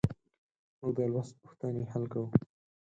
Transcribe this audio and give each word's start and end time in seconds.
موږ 0.79 0.91
د 0.97 0.99
لوست 1.13 1.33
پوښتنې 1.41 1.83
حل 1.91 2.03
کوو. 2.11 2.27